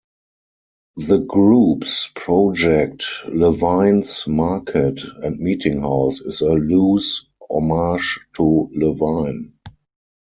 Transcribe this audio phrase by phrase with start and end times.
[0.97, 9.53] The group's project Levine's Market and Meeting House is a loose homage to Levine.